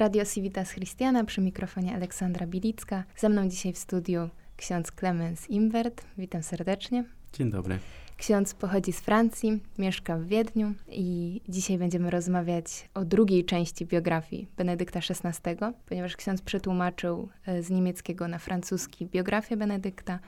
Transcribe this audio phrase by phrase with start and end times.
[0.00, 3.04] Radio Civitas Christiana przy mikrofonie Aleksandra Bilicka.
[3.16, 6.04] Ze mną dzisiaj w studiu ksiądz Clemens Imbert.
[6.18, 7.04] Witam serdecznie.
[7.32, 7.78] Dzień dobry.
[8.16, 14.48] Ksiądz pochodzi z Francji, mieszka w Wiedniu i dzisiaj będziemy rozmawiać o drugiej części biografii
[14.56, 15.56] Benedykta XVI,
[15.88, 20.18] ponieważ ksiądz przetłumaczył e, z niemieckiego na francuski biografię Benedykta,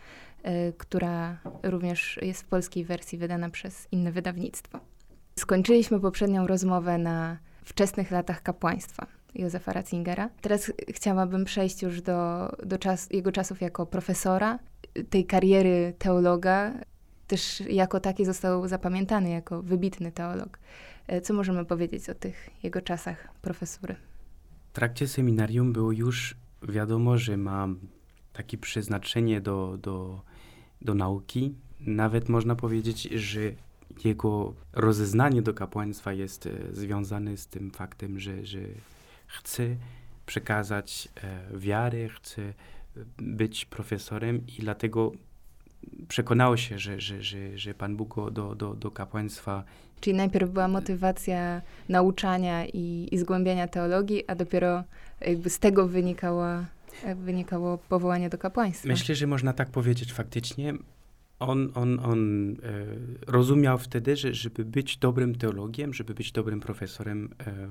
[0.43, 4.80] e, która również jest w polskiej wersji wydana przez inne wydawnictwo.
[5.39, 9.21] Skończyliśmy poprzednią rozmowę na wczesnych latach kapłaństwa.
[9.34, 10.30] Józefa Ratzingera.
[10.40, 14.58] Teraz chciałabym przejść już do, do czas, jego czasów jako profesora,
[15.11, 16.72] tej kariery teologa.
[17.26, 20.58] Też jako taki został zapamiętany jako wybitny teolog.
[21.07, 23.96] E, co możemy powiedzieć o tych jego czasach profesury?
[24.71, 27.68] W trakcie seminarium było już wiadomo, że ma
[28.32, 30.22] takie przeznaczenie do, do,
[30.82, 31.54] do nauki.
[31.80, 33.41] Nawet można powiedzieć, że
[34.05, 38.58] jego rozeznanie do kapłaństwa jest e, związane z tym faktem, że, że
[39.33, 39.77] chce
[40.27, 42.53] przekazać e, wiarę, chce
[43.19, 45.12] być profesorem i dlatego
[46.08, 49.64] przekonał się, że, że, że, że Pan Bóg go do, do, do kapłaństwa.
[50.00, 54.84] Czyli najpierw była motywacja nauczania i, i zgłębiania teologii, a dopiero
[55.20, 56.46] jakby z tego wynikało,
[57.17, 58.89] wynikało powołanie do kapłaństwa.
[58.89, 60.74] Myślę, że można tak powiedzieć faktycznie.
[61.39, 62.56] On, on, on e,
[63.27, 67.69] rozumiał wtedy, że żeby być dobrym teologiem, żeby być dobrym profesorem, e,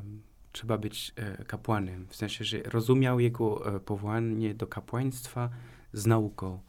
[0.52, 2.07] trzeba być e, kapłanem.
[2.09, 5.49] W sensie, że rozumiał jego e, powołanie do kapłaństwa
[5.94, 6.59] z nauką.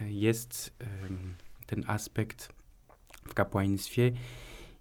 [0.00, 0.76] E, jest
[1.66, 2.52] ten aspekt
[3.28, 4.12] w kapłaństwie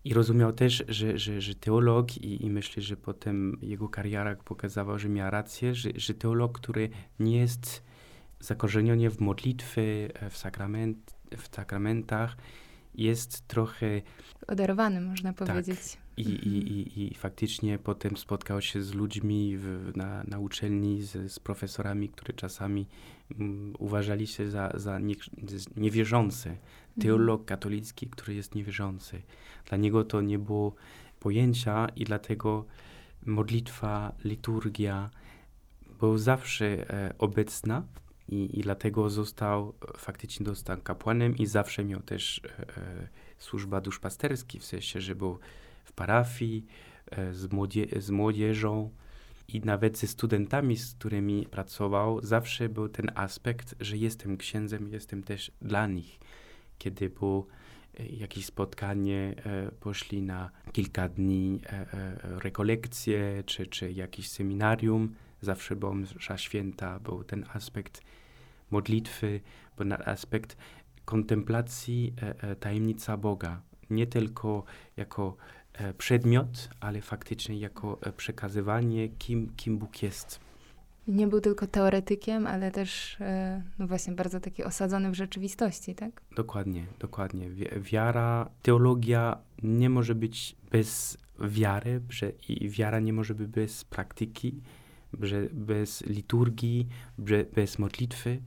[0.04, 4.98] i rozumiał też, że, że, że teolog, i, i myślę, że potem jego kariera pokazała,
[4.98, 6.90] że miał rację, że, że teolog, który
[7.20, 7.84] nie jest
[8.40, 12.38] zakorzeniony w modlitwy, w, sakrament, w sakramentach,
[12.96, 14.02] jest trochę...
[14.48, 15.92] Odarowany, można powiedzieć.
[15.92, 21.02] Tak, i, i, i, I faktycznie potem spotkał się z ludźmi w, na, na uczelni,
[21.02, 22.88] z, z profesorami, które czasami
[23.40, 25.16] um, uważali się za, za nie,
[25.78, 26.50] niewierzące.
[26.50, 26.66] Mhm.
[27.02, 29.22] Teolog katolicki, który jest niewierzący.
[29.66, 30.76] Dla niego to nie było
[31.20, 32.66] pojęcia i dlatego
[33.26, 35.10] modlitwa, liturgia
[36.00, 37.84] była zawsze e, obecna
[38.30, 43.08] i, i dlatego został, faktycznie został kapłanem i zawsze miał też e, e
[43.38, 45.40] służba duszpasterski, w sensie, że był
[45.86, 46.66] w parafii,
[47.12, 48.92] e, z, młodzie z młodzieżą
[49.48, 55.24] i nawet ze studentami, z którymi pracował, zawsze był ten aspekt, że jestem księdzem, jestem
[55.24, 56.20] też dla nich.
[56.78, 57.48] Kiedy było
[58.00, 61.62] e, jakieś spotkanie, e, poszli na kilka dni
[62.22, 68.02] rekolekcje czy, czy jakieś seminarium, zawsze była msza święta, był ten aspekt
[68.72, 69.42] modlitwy,
[69.78, 70.58] był ten aspekt
[71.06, 72.14] kontemplacji
[72.60, 73.62] tajemnica Boga.
[73.90, 74.64] Nie tylko
[74.98, 75.38] jako
[75.98, 80.40] przedmiot, ale faktycznie jako e, przekazywanie, kim, kim Bóg jest.
[81.08, 86.22] Nie był tylko teoretykiem, ale też e, no właśnie bardzo taki osadzony w rzeczywistości, tak?
[86.36, 87.50] Dokładnie, dokładnie.
[87.82, 94.62] Wiara, teologia nie może być bez wiary, że i wiara nie może być bez praktyki,
[95.22, 96.88] że bez liturgii,
[97.56, 98.42] bez modlitwy.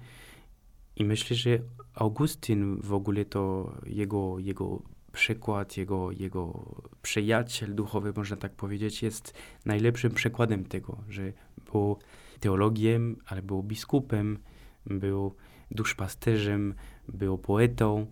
[0.97, 1.59] I myślę, że
[1.95, 6.65] Augustyn w ogóle to jego, jego przykład, jego, jego
[7.03, 11.33] przyjaciel duchowy, można tak powiedzieć, jest najlepszym przykładem tego, że
[11.73, 11.99] był
[12.41, 14.39] teologiem, ale był biskupem,
[14.87, 15.35] był
[15.71, 16.75] duszpasterzem,
[17.09, 18.07] był poetą,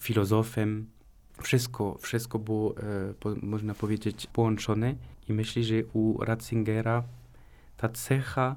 [0.00, 0.86] filozofem.
[1.42, 4.94] Wszystko, wszystko było, e, po, można powiedzieć, połączone
[5.28, 7.04] i myślę, że u Ratzingera
[7.76, 8.56] ta cecha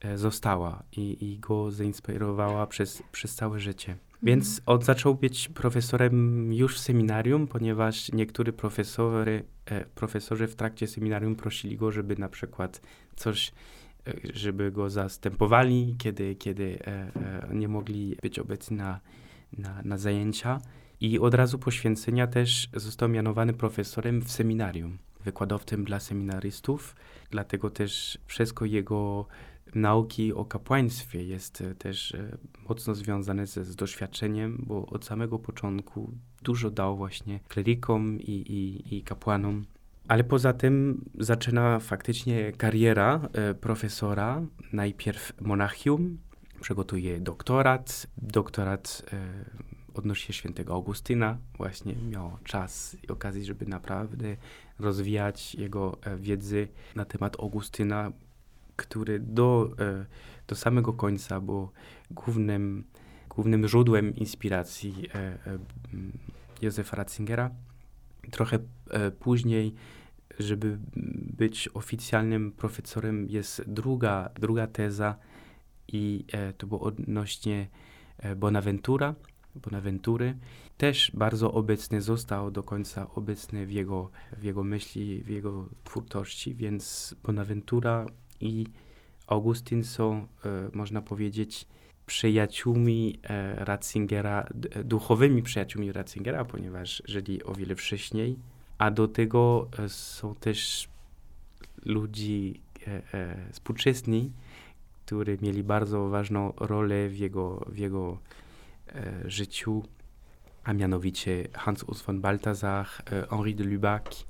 [0.00, 3.96] e, została i, i go zainspirowała przez, przez całe życie.
[4.22, 10.86] Więc on zaczął być profesorem już w seminarium, ponieważ niektórzy profesory, e, profesorzy w trakcie
[10.86, 12.80] seminarium prosili go, żeby na przykład
[13.16, 13.52] coś,
[14.06, 19.00] e, żeby go zastępowali, kiedy, kiedy e, nie mogli być obecni na,
[19.58, 20.60] na, na zajęcia.
[21.00, 26.96] I od razu po święcenia też został mianowany profesorem w seminarium, wykładowcem dla seminarystów.
[27.30, 29.26] Dlatego też wszystko jego
[29.74, 32.38] nauki o kapłaństwie jest e, też e,
[32.68, 36.12] mocno związane z, z doświadczeniem, bo od samego początku
[36.42, 39.64] dużo dał właśnie klerykom i, i, i kapłanom.
[40.08, 44.42] Ale poza tym zaczyna faktycznie kariera e, profesora,
[44.72, 46.18] najpierw Monachium,
[46.60, 49.44] przygotuje doktorat, doktorat e,
[49.94, 54.36] odnośnie świętego Augustyna, właśnie miał czas i okazję, żeby naprawdę
[54.78, 58.12] rozwijać jego wiedzy na temat Augustyna,
[58.78, 60.06] który do, e,
[60.46, 61.68] do samego końca był
[62.10, 62.84] głównym,
[63.28, 65.38] głównym źródłem inspiracji e, e,
[66.62, 67.50] Józefa Ratzingera.
[68.30, 68.58] Trochę
[69.20, 69.74] później
[70.38, 70.78] żeby
[71.38, 75.16] być oficjalnym profesorem jest druga, druga teza
[75.88, 76.24] i
[76.58, 77.68] to było odnośnie
[78.36, 79.14] Bonaventura,
[79.54, 80.38] Bonaventury.
[80.76, 86.54] Też bardzo obecny został do końca obecny w jego, w jego myśli, w jego twórczości,
[86.54, 88.06] więc Bonaventura
[88.40, 88.66] i
[89.26, 91.66] Augustyn są, e, można powiedzieć,
[92.06, 98.36] przyjaciółmi e, Ratzingera, d- duchowymi przyjaciółmi Ratzingera, ponieważ żyli o wiele wcześniej,
[98.78, 100.88] a do tego e, są też
[101.84, 104.32] ludzi e, e, współczesni,
[105.06, 108.18] którzy mieli bardzo ważną rolę w jego, w jego
[108.88, 109.82] e, życiu,
[110.64, 114.26] a mianowicie Hans Urs von Balthasar, e, Henri de Lubac,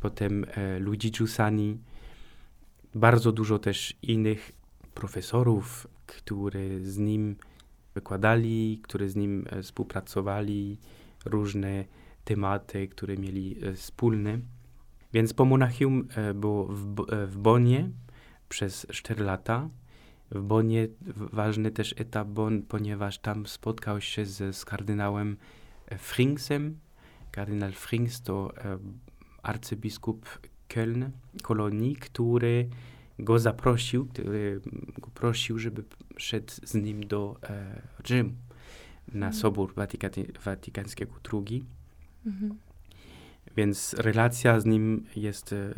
[0.00, 1.78] potem e, Luigi Giussani,
[2.94, 4.52] bardzo dużo też innych
[4.94, 7.36] profesorów, którzy z nim
[7.94, 10.78] wykładali, którzy z nim e, współpracowali,
[11.24, 11.84] różne
[12.24, 14.38] tematy, które mieli e, wspólne.
[15.12, 16.94] Więc po Monachium e, było w,
[17.26, 17.90] w Bonnie
[18.48, 19.68] przez 4 lata.
[20.30, 25.36] W Bonnie w- ważny też etap Bonn, ponieważ tam spotkał się z, z kardynałem
[25.98, 26.78] Fringsem.
[27.30, 28.52] Kardynał Frings to
[29.42, 30.38] arcybiskup
[30.74, 31.10] Köln,
[31.42, 32.68] Kolonii, który
[33.18, 34.60] go zaprosił, który
[34.98, 35.84] go prosił, żeby
[36.16, 38.32] szedł z nim do e, Rzymu
[39.08, 39.32] na Mhm.
[39.32, 41.64] Sobór Watykany, Watykańskiego II.
[42.26, 42.58] Mhm.
[43.56, 45.74] Więc relacja z nim jest e,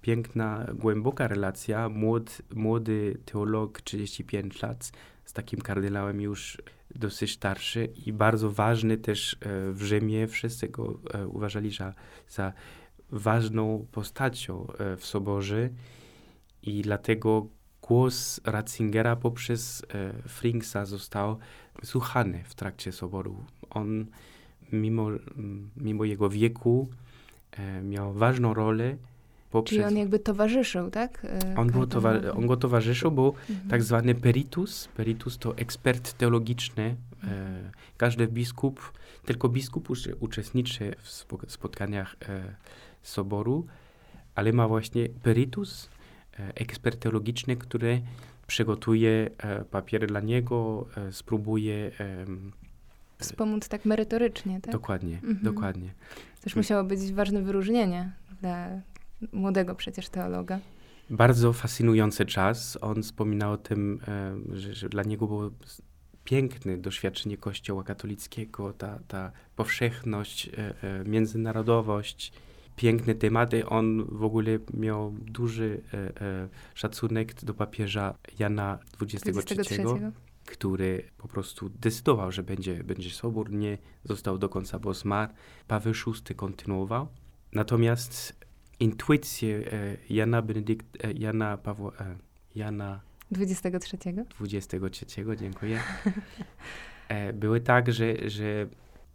[0.00, 1.88] piękna, głęboka relacja.
[1.88, 4.92] Młod, młody teolog, 35 lat,
[5.24, 6.62] z takim kardynałem już
[6.94, 9.36] dosyć starszy i bardzo ważny też e,
[9.72, 10.26] w Rzymie.
[10.28, 11.94] Wszyscy go e, uważali za,
[12.28, 12.52] za
[13.14, 15.70] ważną postacią e, w soborze
[16.62, 17.46] i dlatego
[17.82, 21.38] głos Ratzingera poprzez e, Fringsa został
[21.84, 23.44] słuchany w trakcie soboru.
[23.70, 24.06] On
[24.72, 25.08] mimo,
[25.76, 26.88] mimo jego wieku
[27.52, 28.96] e, miał ważną rolę
[29.54, 29.76] poprzez...
[29.78, 31.24] Czyli on jakby towarzyszył, tak?
[31.24, 31.86] E, on, był
[32.36, 33.68] on go towarzyszył, był Mhm.
[33.70, 34.88] tak zwany peritus.
[34.96, 36.96] Peritus to ekspert teologiczny.
[37.24, 38.92] E, każdy biskup,
[39.24, 39.88] tylko biskup
[40.20, 42.54] uczestniczy w spo- spotkaniach e,
[43.02, 43.66] soboru,
[44.34, 45.88] ale ma właśnie peritus,
[46.40, 48.02] e, ekspert teologiczny, który
[48.46, 51.90] przygotuje e, papiery dla niego, e, spróbuje...
[51.98, 52.52] em,
[53.18, 54.72] Wspomóc tak merytorycznie, tak?
[54.72, 55.38] Dokładnie, Mhm.
[55.42, 55.88] dokładnie.
[56.40, 58.68] Też musiało być ważne wyróżnienie dla
[59.32, 60.60] młodego przecież teologa.
[61.10, 62.78] Bardzo fascynujący czas.
[62.80, 65.50] On wspominał o tym, e, że, że dla niego było
[66.24, 72.32] piękne doświadczenie Kościoła katolickiego, ta, ta powszechność, e, e, międzynarodowość,
[72.76, 73.66] piękne tematy.
[73.66, 75.82] On w ogóle miał duży
[76.74, 79.82] szacunek do papieża Jana XXIII, 23.
[80.46, 85.32] który po prostu decydował, że będzie, będzie sobór, nie został do końca, bo zmarł.
[85.68, 87.08] Paweł VI kontynuował.
[87.52, 88.43] Natomiast
[88.80, 92.16] intuicje e, Jana Benedykt, e, Jana Pawła, e,
[92.54, 93.00] Jana
[93.30, 93.98] 23.
[94.40, 95.80] XXIII, dziękuję,
[97.34, 98.66] były tak, że, że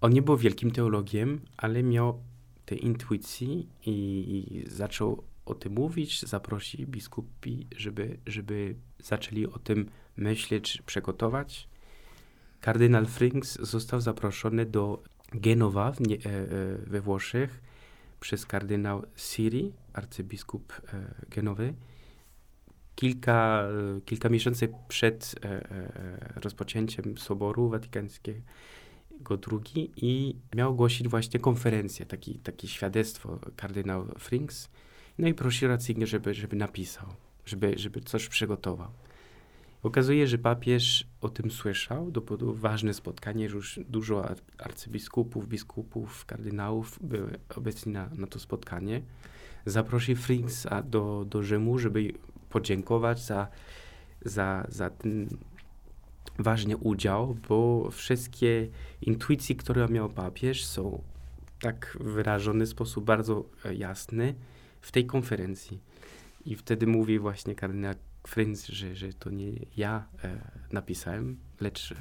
[0.02, 2.20] on nie był wielkim teologiem, ale miał
[2.66, 9.90] te intuicje i, i zaczął o tym mówić, zaprosił biskupi, żeby, żeby zaczęli o tym
[10.18, 11.70] myśleć, przygotować.
[12.62, 15.04] Kardynał Frings został zaproszony do
[15.34, 16.18] Genowa w nie,
[16.88, 17.62] we Włoszech
[18.20, 21.74] przez kardynał Siri, arcybiskup e, Genowy.
[22.96, 23.64] Kilka,
[23.98, 28.42] e, kilka miesięcy przed e, rozpoczęciem Soboru Watykańskiego
[29.52, 34.70] II i miał ogłosić właśnie konferencję, taki, takie świadectwo kardynał Frings.
[35.18, 37.08] No i prosił Ratzinger, żeby, żeby napisał,
[37.46, 38.92] żeby, żeby coś przygotował.
[39.84, 46.26] Okazuje, że papież o tym słyszał, to było ważne spotkanie, już dużo ar- arcybiskupów, biskupów,
[46.26, 49.02] kardynałów były obecni na, na to spotkanie.
[49.66, 52.14] Zaprosił Fringsa do, do Rzymu, żeby
[52.50, 53.48] podziękować za,
[54.22, 55.28] za, za ten
[56.40, 58.68] ważny udział, bo wszystkie
[59.02, 61.04] intuicje, które miał papież, są
[61.62, 63.46] tak wyrażone w sposób bardzo
[63.78, 64.36] jasny
[64.82, 65.80] w tej konferencji.
[66.46, 67.94] I wtedy mówi właśnie kardynał
[68.30, 70.38] Frings, że, że to nie ja e,
[70.72, 71.96] napisałem, lecz e,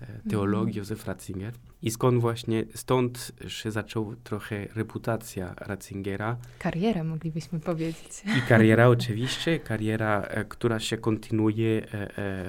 [0.00, 0.76] e, teolog Mhm.
[0.78, 1.54] Józef Ratzinger.
[1.82, 8.22] I skąd właśnie, stąd się zaczął trochę reputacja Ratzingera Karierę moglibyśmy powiedzieć.
[8.38, 11.86] i kariera oczywiście, kariera, która się kontynuuje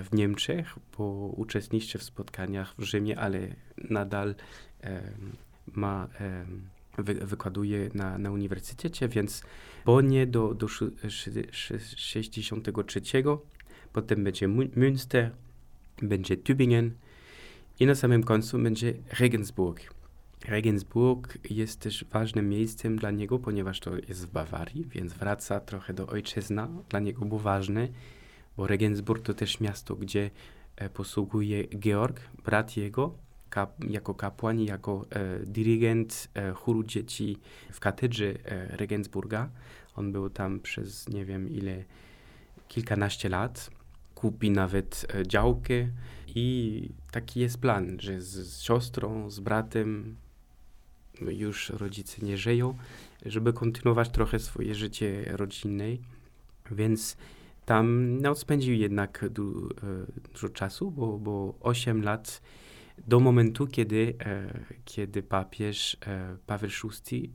[0.04, 3.39] w Niemczech, bo uczestniczy w spotkaniach w Rzymie, ale
[3.89, 4.36] nadal
[5.74, 6.08] ma,
[6.98, 9.44] wy, wykładuje na, na uniwersytecie, więc
[9.86, 13.01] Bonnie do, do szy- szy- szy- 63,
[13.94, 15.30] potem będzie Münster,
[16.01, 16.89] będzie Tübingen
[17.80, 19.94] i na samym końcu będzie Regensburg.
[20.46, 25.94] Regensburg jest też ważnym miejscem dla niego, ponieważ to jest w Bawarii, więc wraca trochę
[25.94, 26.68] do ojczyzna.
[26.89, 27.88] Dla niego było ważne,
[28.58, 30.30] bo Regensburg to też miasto, gdzie
[30.75, 33.18] e, posługuje Georg, brat jego,
[33.50, 37.38] kap, jako kapłan jako e, dyrygent e, chóru dzieci
[37.72, 39.50] w katedrze e, Regensburga.
[39.96, 41.84] On był tam przez nie wiem ile,
[42.68, 43.70] kilkanaście lat.
[44.16, 45.74] Kupi nawet e, działkę
[46.36, 50.16] i taki jest plan, że z, z siostrą, z bratem
[51.22, 52.77] no już rodzice nie żyją,
[53.25, 55.86] żeby kontynuować trochę swoje życie rodzinne.
[56.72, 57.18] Więc
[57.66, 62.42] tam no, spędził jednak du, e, dużo czasu, bo, bo 8 lat
[63.08, 66.70] do momentu, kiedy, e, kiedy papież e, Paweł
[67.12, 67.32] VI,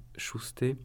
[0.61, 0.77] VI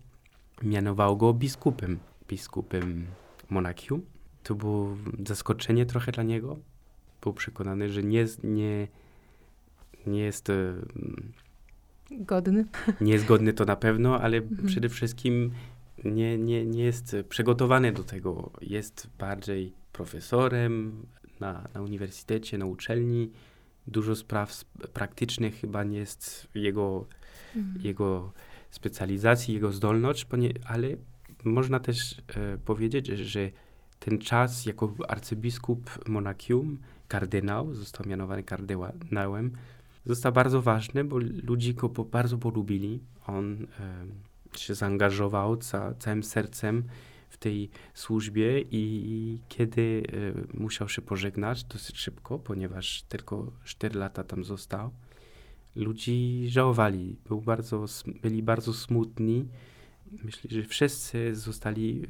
[0.63, 3.07] mianował go biskupem, biskupem
[3.49, 4.01] Monachium.
[4.43, 6.59] To było zaskoczenie trochę dla niego.
[7.21, 8.87] Był przekonany, że nie, nie,
[10.07, 10.73] nie jest e,
[12.11, 12.65] Godny.
[13.01, 14.67] nie jest godny to na pewno, ale Mhm.
[14.67, 15.51] przede wszystkim
[16.05, 18.51] nie, nie, nie jest przygotowany do tego.
[18.61, 21.05] Jest bardziej profesorem
[21.39, 23.31] na, na uniwersytecie, na uczelni.
[23.87, 27.05] Dużo spraw sp- praktycznych chyba nie jest jego,
[27.55, 27.85] Mhm.
[27.85, 28.31] jego
[28.71, 30.27] specjalizacji, jego zdolność,
[30.65, 30.87] ale
[31.43, 33.51] można też e, powiedzieć, że-
[33.99, 36.77] ten czas jako arcybiskup Monachium,
[37.07, 39.51] kardynał, został mianowany kardynałem,
[40.05, 42.99] został bardzo ważny, bo ludzie go po, bardzo polubili.
[43.27, 43.67] On
[44.53, 46.83] e, się zaangażował ca, całym sercem
[47.29, 50.03] w tej służbie i, kiedy
[50.53, 54.91] e, musiał się pożegnać dosyć szybko, ponieważ tylko 4 lata tam został,
[55.75, 57.15] ludzi żałowali.
[57.27, 57.85] Był bardzo,
[58.21, 59.47] byli bardzo smutni.
[60.23, 62.07] Myślę, że wszyscy zostali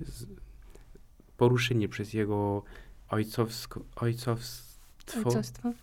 [1.38, 2.64] poruszeni przez jego
[3.10, 4.68] ojcowsko, ojcowstwo
[5.16, 5.74] Ojcostwo.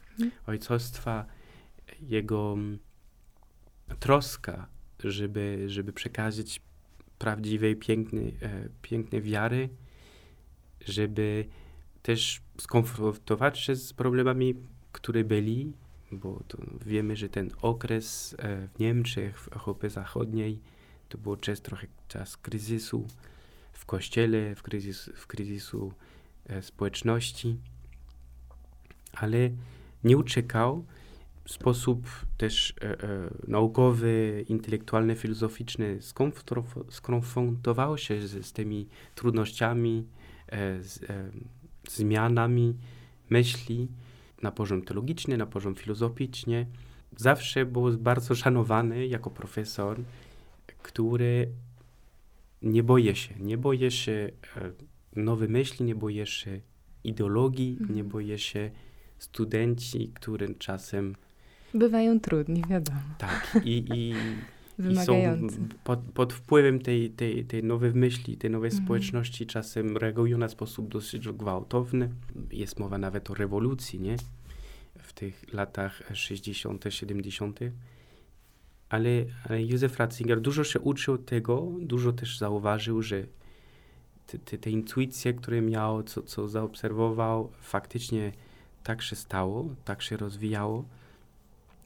[0.47, 1.27] ojcostwa,
[2.01, 2.79] jego mm,
[3.99, 4.69] troska,
[5.05, 6.61] żeby, żeby przekazać
[7.19, 9.69] prawdziwej, pięknej, e, pięknej wiary,
[10.87, 11.47] żeby
[12.03, 14.55] też skonfrontować się z problemami,
[14.93, 15.73] które byli,
[16.13, 16.41] bo
[16.87, 20.61] wiemy, że ten okres e, w Niemczech, w Europie Zachodniej,
[21.09, 23.07] to był czas trochę czas kryzysu
[23.73, 25.93] w kościele, w, kryzys, w kryzysu
[26.47, 27.57] e, społeczności,
[29.13, 29.51] ale
[30.05, 30.85] nie uciekał
[31.47, 40.07] sposób też e, e, naukowy, intelektualny, filozoficzny, skonfrontow- skonfrontował się z, z tymi trudnościami,
[40.49, 41.31] e, z e,
[41.91, 42.75] zmianami
[43.31, 43.89] myśli
[44.43, 46.67] na poziom teologiczny, na poziom filozoficzny.
[47.17, 50.01] Zawsze był bardzo szanowany jako profesor,
[50.83, 51.49] który
[52.63, 54.73] nie boje się, nie boje się e,
[55.17, 56.61] nowych myśli, nie boje się
[57.05, 57.97] ideologii, Mhm.
[57.97, 58.71] nie boje się
[59.19, 61.15] studenci, którym czasem
[61.75, 63.01] Bywają trudni, wiadomo.
[63.19, 64.15] tak i, i,
[64.93, 65.15] i są
[65.85, 68.85] pod, pod wpływem tej, tej, tej nowej myśli, tej nowej Mhm.
[68.85, 72.11] społeczności czasem reagują na sposób dosyć gwałtowny.
[72.53, 74.17] Jest mowa nawet o rewolucji, nie?
[74.99, 77.61] W tych latach 60., 70.
[78.89, 79.11] Ale,
[79.49, 83.27] ale Józef Ratzinger dużo się uczył tego, dużo też zauważył, że
[84.27, 88.33] te, te, te intuicje, które miał, co, co zaobserwował, faktycznie
[88.83, 90.85] tak się stało, tak się rozwijało,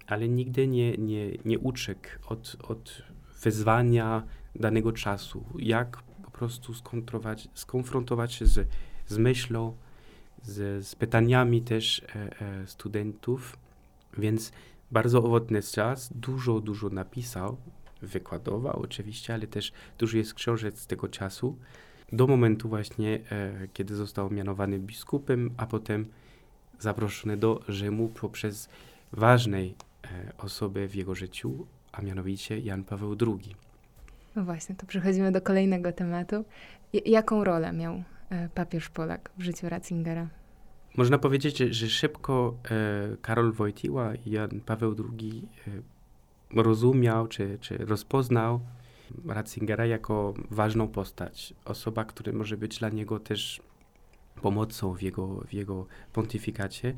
[0.08, 3.02] ale nigdy nie, nie, nie uciekł od, od
[3.42, 4.22] wyzwania
[4.54, 5.44] danego czasu.
[5.58, 6.74] Jak po prostu
[7.54, 8.68] skonfrontować, się z,
[9.06, 9.76] z myślą,
[10.42, 13.58] z, z pytaniami też e, e, studentów.
[14.18, 14.52] Więc
[14.90, 17.56] bardzo owocny czas, dużo, dużo napisał,
[18.02, 21.56] wykładował oczywiście, ale też dużo jest książek z tego czasu.
[22.12, 26.06] Do momentu właśnie, e, kiedy został mianowany biskupem, a potem
[26.78, 28.68] zaproszony do Rzymu poprzez
[29.12, 29.74] ważnej
[30.12, 33.54] e, osoby w jego życiu, a mianowicie Jan Paweł II.
[34.36, 36.44] No właśnie, to przechodzimy do kolejnego tematu.
[36.92, 40.28] J- jaką rolę miał e, papież Polak w życiu Ratzingera?
[40.96, 45.48] Można powiedzieć, że, szybko e, Karol Wojtyła i Jan Paweł II
[46.54, 48.60] rozumiał czy, czy rozpoznał
[49.26, 51.54] Ratzingera jako ważną postać.
[51.64, 53.62] Osoba, która może być dla niego też
[54.42, 56.94] pomocą w jego, w jego pontyfikacie.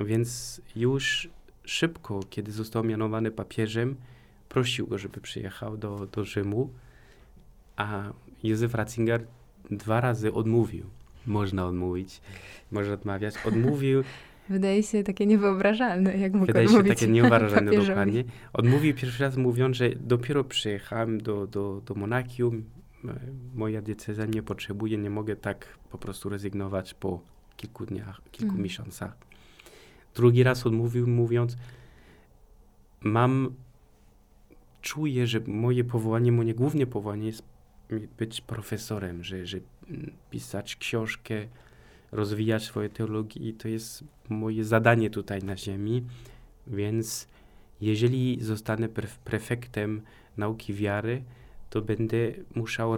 [0.00, 1.30] Więc już
[1.70, 3.96] szybko, kiedy został mianowany papieżem,
[4.48, 6.70] prosił go, żeby przyjechał do, do Rzymu,
[7.76, 8.02] a
[8.42, 9.26] Józef Ratzinger
[9.70, 10.84] dwa razy odmówił.
[11.26, 12.20] Można odmówić,
[12.70, 13.34] można odmawiać.
[13.46, 14.02] Odmówił,
[14.50, 17.06] Wydaje się takie niewyobrażalne, jak mógł wydaje się takie
[17.66, 17.86] papieżowi.
[17.88, 18.24] dokładnie.
[18.52, 22.64] Odmówił pierwszy raz mówiąc, że dopiero przyjechałem do, do, do Monachium,
[23.04, 23.14] e,
[23.54, 27.20] moja diecezja nie potrzebuje, nie mogę tak po prostu rezygnować po
[27.56, 28.62] kilku dniach, kilku Mhm.
[28.62, 29.16] miesiącach.
[30.14, 31.56] Drugi raz odmówił mówiąc,
[33.00, 33.54] mam
[34.80, 37.42] czuję, że moje powołanie, moje główne powołanie jest
[38.18, 39.58] być profesorem, że, że
[39.90, 41.34] mm, pisać książkę,
[42.12, 46.04] rozwijać swoje teologię i to jest moje zadanie tutaj na ziemi,
[46.66, 47.28] więc
[47.80, 48.88] jeżeli zostanę
[49.24, 50.02] prefektem
[50.36, 51.22] nauki wiary,
[51.70, 52.16] to będę
[52.54, 52.96] musiał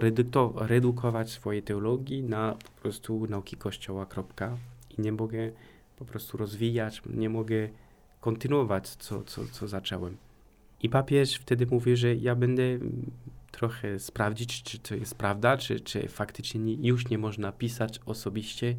[0.55, 4.57] redukować swoje teologii na po prostu nauki Kościoła, kropka.
[4.97, 5.51] I nie mogę
[6.01, 7.69] po prostu rozwijać, nie mogę
[8.21, 10.17] kontynuować, co, co, co zacząłem.
[10.83, 12.63] I papież wtedy mówi, że ja będę
[13.51, 18.75] trochę sprawdzić, czy to jest prawda, czy, czy faktycznie nie, już nie można pisać osobiście,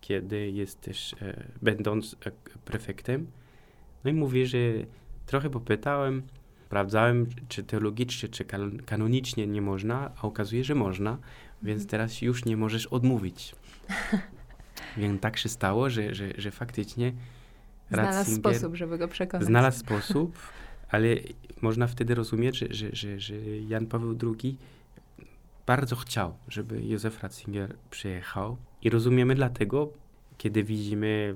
[0.00, 2.30] kiedy jesteś, e, będąc e,
[2.64, 3.26] prefektem.
[4.04, 4.58] No i mówi, że
[5.26, 6.22] trochę popytałem,
[6.66, 8.44] sprawdzałem, czy teologicznie, czy
[8.86, 11.18] kanonicznie nie można, a okazuje, że można,
[11.62, 11.88] więc mhm.
[11.88, 13.54] teraz już nie możesz odmówić.
[14.96, 17.12] więc tak się stało, że, że, że faktycznie
[17.92, 19.46] Znalazł sposób, żeby go przekonać.
[19.46, 20.38] Znalazł sposób,
[20.88, 21.16] ale
[21.60, 23.34] można wtedy rozumieć, że, że, że, że
[23.68, 24.58] Jan Paweł II
[25.66, 28.56] bardzo chciał, żeby Józef Ratzinger przyjechał.
[28.82, 29.92] I rozumiemy dlatego,
[30.38, 31.34] kiedy widzimy,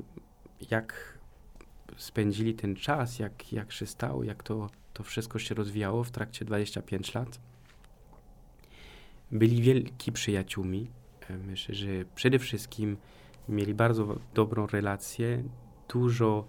[0.71, 1.19] jak
[1.97, 6.45] spędzili ten czas, jak, jak się stało, jak to, to wszystko się rozwijało w trakcie
[6.45, 7.41] 25 lat.
[9.33, 10.91] Byli wielki przyjaciółmi.
[11.47, 12.97] Myślę, że przede wszystkim
[13.49, 15.43] mieli bardzo dobrą relację,
[15.89, 16.47] dużo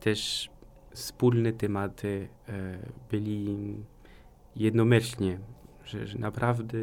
[0.00, 0.50] też
[0.90, 2.78] wspólne tematy e,
[3.10, 3.76] byli
[4.56, 5.38] jednomyślnie,
[5.84, 6.78] że, że naprawdę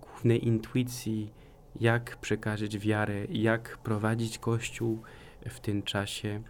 [0.00, 1.32] główne intuicji,
[1.80, 5.02] jak przekazać wiarę, jak prowadzić Kościół
[5.46, 6.42] w tym czasie,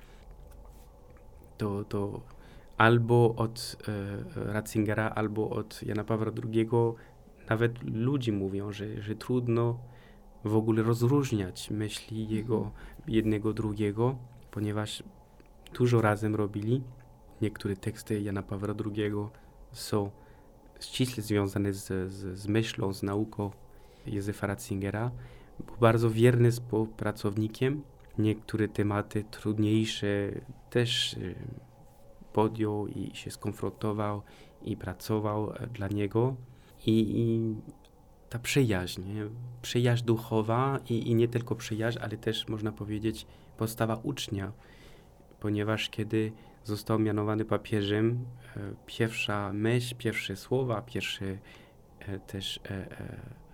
[1.58, 2.20] to, to
[2.78, 6.68] albo od e, Ratzingera, albo od Jana Pawła II
[7.50, 9.78] nawet ludzie mówią, że, że trudno
[10.44, 12.72] w ogóle rozróżniać myśli jego mhm.
[13.08, 14.16] jednego drugiego,
[14.50, 15.02] ponieważ
[15.74, 16.82] dużo razem robili.
[17.40, 19.12] Niektóre teksty Jana Pawła II
[19.72, 20.10] są
[20.80, 23.50] ściśle związane z, z, z myślą, z nauką
[24.06, 25.10] Józefa Ratzingera.
[25.66, 27.82] Był bardzo wierny współpracownikiem.
[28.18, 30.32] Niektóre tematy trudniejsze
[30.70, 31.34] też y,
[32.32, 34.22] podjął i się skonfrontował
[34.62, 36.36] i pracował e, dla niego.
[36.86, 37.54] I, i
[38.32, 39.26] ta przyjaźń, nie?
[39.62, 44.52] przyjaźń duchowa i, i nie tylko przyjaźń, ale też można powiedzieć postawa ucznia
[45.42, 46.32] ponieważ kiedy
[46.64, 48.24] został mianowany papieżem,
[48.56, 51.38] e, pierwsza myśl, pierwsze słowa, pierwsze
[51.98, 52.86] e, też e,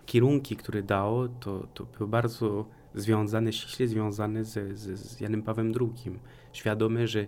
[0.07, 5.73] kierunki, które dał, to, to były bardzo związane, ściśle związane z, z, z Janem Pawłem
[5.81, 6.19] II.
[6.53, 7.27] Świadomy, że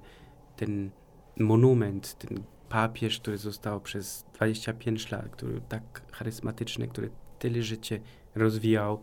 [0.56, 0.90] ten
[1.38, 8.00] monument, ten papież, który został przez 25 lat, który tak charyzmatyczny, który tyle życie
[8.34, 9.02] rozwijał,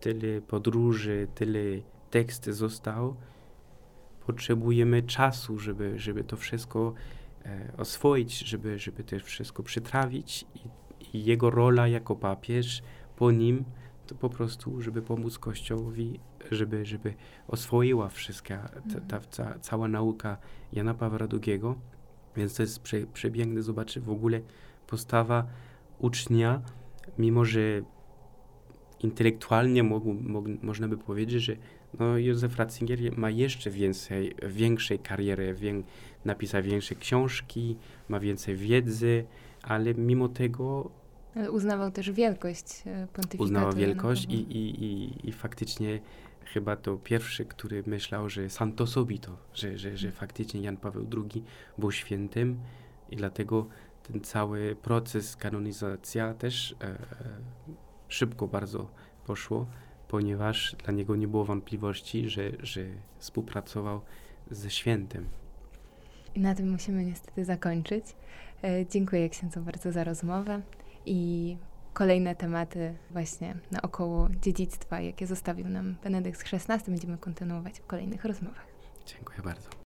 [0.00, 1.60] tyle podróży, tyle
[2.10, 3.16] teksty został,
[4.26, 6.94] potrzebujemy czasu, żeby, żeby to wszystko
[7.44, 10.58] e, oswoić, żeby, żeby to wszystko przytrawić i,
[11.16, 12.82] i, jego rola jako papież
[13.16, 13.64] po nim
[14.06, 16.20] to po prostu, żeby pomóc Kościołowi,
[16.50, 17.14] żeby, żeby
[17.48, 20.36] oswoiła wszystka ta, ta, ta cała nauka
[20.72, 21.60] Jana Pawła II.
[22.36, 23.62] Więc to jest prze, przepiękne.
[23.62, 24.40] Zobaczyć w ogóle
[24.86, 25.46] postawa
[25.98, 26.62] ucznia,
[27.18, 27.82] mimo że
[29.00, 31.56] intelektualnie mo, mo, można by powiedzieć, że
[31.98, 35.82] no, Józef Ratzinger ma jeszcze więcej, większej kariery, wię,
[36.24, 37.76] napisał większe książki,
[38.08, 39.24] ma więcej wiedzy,
[39.62, 40.90] ale mimo tego...
[41.34, 43.42] Ale uznawał też wielkość e, pontyfikatu.
[43.42, 46.00] Uznawał wielkość i, i, i, i faktycznie
[46.44, 51.44] chyba to pierwszy, który myślał, że santo subito, że, że, że faktycznie Jan Paweł II
[51.78, 52.60] był świętym
[53.10, 53.66] i dlatego
[54.12, 56.98] ten cały proces kanonizacja też e, e
[58.08, 58.90] szybko bardzo
[59.26, 59.66] poszło
[60.08, 62.80] ponieważ dla niego nie było wątpliwości, że, że
[63.18, 64.00] współpracował
[64.50, 65.28] ze świętym.
[66.34, 68.04] I na tym musimy niestety zakończyć.
[68.64, 70.62] E, dziękuję księdzu bardzo za rozmowę
[71.06, 71.56] i
[71.92, 78.66] kolejne tematy właśnie naokoło dziedzictwa, jakie zostawił nam Benedykt XVI, będziemy kontynuować w kolejnych rozmowach.
[79.06, 79.68] Dziękuję bardzo.